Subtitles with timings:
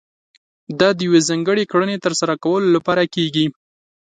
[0.79, 3.45] دا د يوې ځانګړې کړنې ترسره کولو لپاره کېږي.